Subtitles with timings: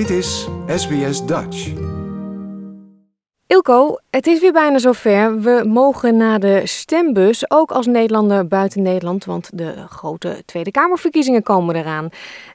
[0.00, 1.58] Dit is SBS Dutch.
[3.46, 5.40] Ilko, het is weer bijna zover.
[5.40, 11.42] We mogen naar de stembus, ook als Nederlander buiten Nederland, want de grote Tweede Kamerverkiezingen
[11.42, 12.08] komen eraan.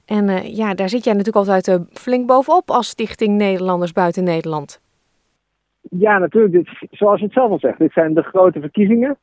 [0.06, 4.24] En uh, ja, daar zit jij natuurlijk altijd uh, flink bovenop als Stichting Nederlanders buiten
[4.24, 4.82] Nederland.
[5.82, 6.54] Ja, natuurlijk.
[6.54, 9.18] Dit, zoals je het zelf al zegt, dit zijn de grote verkiezingen.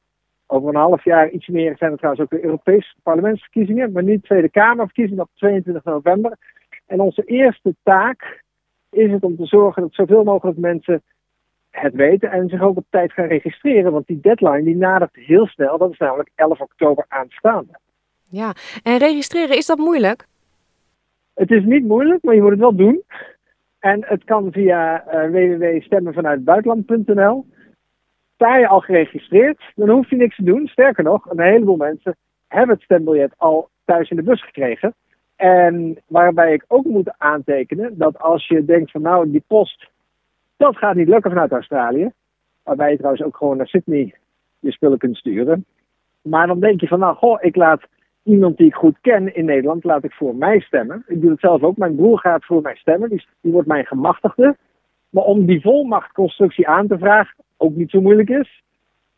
[0.47, 4.25] Over een half jaar, iets meer, zijn het trouwens ook de Europese parlementsverkiezingen, maar niet
[4.25, 6.39] Tweede Kamerverkiezingen op 22 november.
[6.87, 8.43] En onze eerste taak
[8.91, 11.03] is het om te zorgen dat zoveel mogelijk mensen
[11.71, 13.93] het weten en zich ook op tijd gaan registreren.
[13.93, 17.79] Want die deadline die nadert heel snel, dat is namelijk 11 oktober aanstaande.
[18.31, 18.53] Ja,
[18.83, 20.27] en registreren, is dat moeilijk?
[21.35, 23.03] Het is niet moeilijk, maar je moet het wel doen.
[23.79, 27.47] En het kan via uh, www.stemmenvanuitbuitenland.nl.
[28.35, 30.67] Sta je al geregistreerd, dan hoef je niks te doen.
[30.67, 32.17] Sterker nog, een heleboel mensen
[32.49, 34.95] hebben het stembiljet al thuis in de bus gekregen.
[35.37, 39.91] En waarbij ik ook moet aantekenen dat als je denkt van nou, die post,
[40.57, 42.13] dat gaat niet lukken vanuit Australië.
[42.63, 44.15] Waarbij je trouwens ook gewoon naar Sydney
[44.59, 45.65] je spullen kunt sturen.
[46.23, 47.83] Maar dan denk je van nou, goh, ik laat
[48.23, 51.05] iemand die ik goed ken in Nederland, laat ik voor mij stemmen.
[51.07, 51.77] Ik doe het zelf ook.
[51.77, 53.09] Mijn broer gaat voor mij stemmen.
[53.09, 54.57] Die, die wordt mijn gemachtigde.
[55.11, 58.63] Maar om die volmachtconstructie aan te vragen, ook niet zo moeilijk is.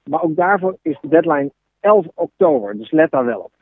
[0.04, 2.76] Maar ook daarvoor is de deadline 11 oktober.
[2.76, 3.52] Dus let daar wel op.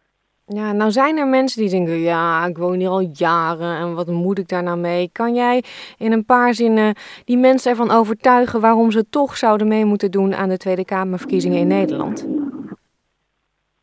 [0.48, 4.06] Ja, nou zijn er mensen die denken, ja, ik woon hier al jaren en wat
[4.06, 5.10] moet ik daar nou mee?
[5.12, 5.62] Kan jij
[5.98, 6.94] in een paar zinnen
[7.24, 11.58] die mensen ervan overtuigen waarom ze toch zouden mee moeten doen aan de Tweede Kamerverkiezingen
[11.58, 12.28] in Nederland?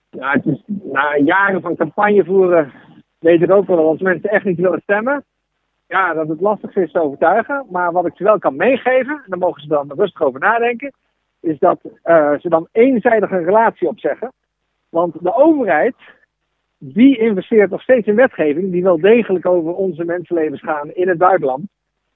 [0.10, 2.74] Ja, het is, na jaren van campagne voeren
[3.20, 5.24] weet ik ook wel dat mensen echt niet willen stemmen,
[5.88, 7.66] ja, dat het lastig is te overtuigen.
[7.70, 10.94] Maar wat ik ze wel kan meegeven, en daar mogen ze dan rustig over nadenken,
[11.40, 14.32] is dat uh, ze dan eenzijdig een relatie opzeggen.
[14.90, 15.96] Want de overheid
[16.86, 21.18] die investeert nog steeds in wetgeving die wel degelijk over onze mensenlevens gaan in het
[21.18, 21.62] buitenland.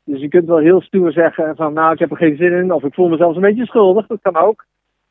[0.03, 2.71] Dus je kunt wel heel stoer zeggen van nou ik heb er geen zin in
[2.71, 4.65] of ik voel me zelfs een beetje schuldig, dat kan ook.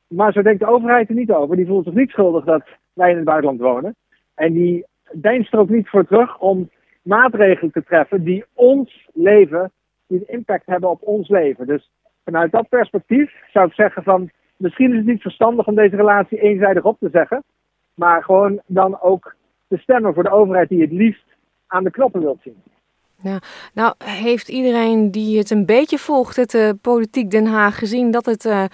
[0.09, 1.57] Maar zo denkt de overheid er niet over.
[1.57, 2.62] Die voelt zich niet schuldig dat
[2.93, 3.95] wij in het buitenland wonen.
[4.34, 6.71] En die deinst er ook niet voor terug om
[7.03, 9.71] maatregelen te treffen die ons leven,
[10.06, 11.66] die impact hebben op ons leven.
[11.66, 11.91] Dus
[12.25, 16.41] vanuit dat perspectief zou ik zeggen van misschien is het niet verstandig om deze relatie
[16.41, 17.43] eenzijdig op te zeggen.
[17.95, 19.34] Maar gewoon dan ook
[19.69, 21.25] te stemmen voor de overheid die het liefst
[21.66, 22.62] aan de knoppen wilt zien.
[23.22, 23.38] Ja,
[23.75, 28.27] nou heeft iedereen die het een beetje volgt, het uh, politiek Den Haag, gezien dat
[28.27, 28.65] het uh,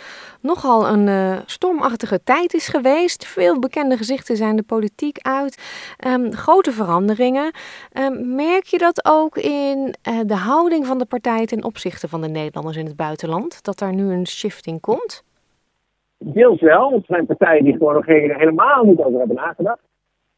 [0.41, 3.27] nogal een uh, stormachtige tijd is geweest.
[3.27, 5.63] Veel bekende gezichten zijn de politiek uit.
[6.07, 7.53] Um, grote veranderingen.
[7.99, 9.95] Um, merk je dat ook in
[10.27, 13.65] de houding van de partij ten opzichte van de Nederlanders in het buitenland?
[13.65, 15.25] Dat daar nu een shifting komt?
[16.19, 19.81] Deels wel, want er zijn partijen die gewoon nog helemaal niet over hebben nagedacht.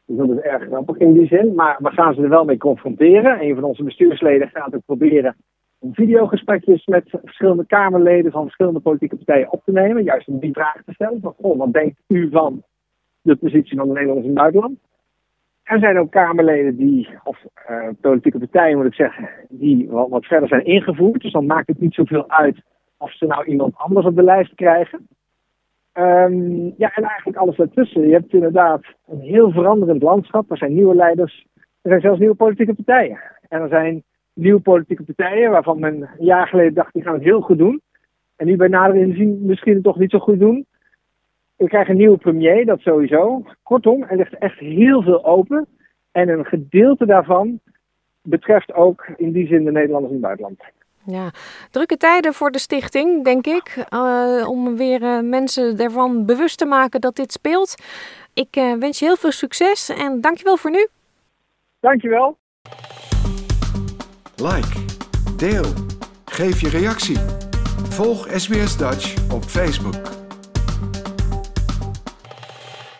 [0.05, 1.55] Dus dat is erg grappig in die zin.
[1.55, 3.41] Maar we gaan ze er wel mee confronteren.
[3.41, 5.35] Een van onze bestuursleden gaat ook proberen
[5.79, 10.03] om videogesprekjes met verschillende Kamerleden van verschillende politieke partijen op te nemen.
[10.03, 11.33] Juist om die vraag te stellen.
[11.37, 12.63] Wat denkt u van
[13.21, 14.79] de positie van de Nederlanders in het buitenland?
[15.63, 20.25] Er zijn ook Kamerleden die, of uh, politieke partijen moet ik zeggen, die wat, wat
[20.25, 21.21] verder zijn ingevoerd.
[21.21, 22.61] Dus dan maakt het niet zoveel uit
[22.97, 25.07] of ze nou iemand anders op de lijst krijgen.
[25.97, 28.07] Um, ja, en eigenlijk alles daartussen.
[28.07, 30.51] Je hebt inderdaad een heel veranderend landschap.
[30.51, 31.45] Er zijn nieuwe leiders.
[31.55, 33.19] Er zijn zelfs nieuwe politieke partijen.
[33.49, 34.03] En er zijn
[34.33, 37.81] nieuwe politieke partijen waarvan men een jaar geleden dacht, die gaan het heel goed doen.
[38.35, 40.65] En nu bij nader inzien misschien het toch niet zo goed doen.
[41.55, 43.45] We krijgen een nieuwe premier, dat sowieso.
[43.63, 45.67] Kortom, er ligt echt heel veel open.
[46.11, 47.59] En een gedeelte daarvan
[48.21, 50.63] betreft ook in die zin de Nederlanders in het buitenland.
[51.05, 51.31] Ja,
[51.71, 53.85] drukke tijden voor de stichting, denk ik.
[53.89, 57.75] Uh, om weer uh, mensen ervan bewust te maken dat dit speelt.
[58.33, 60.87] Ik uh, wens je heel veel succes en dankjewel voor nu.
[61.79, 62.37] Dankjewel.
[64.35, 64.85] Like,
[65.37, 65.65] deel,
[66.25, 67.17] geef je reactie.
[67.89, 70.14] Volg SBS Dutch op Facebook.